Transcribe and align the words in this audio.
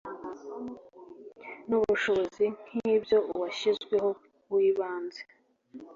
n 1.67 1.69
ubushobozi 1.79 2.45
nk 2.63 2.71
iby 2.95 3.13
uwashyizweho 3.33 4.09
w 4.51 4.53
ibanze 4.69 5.21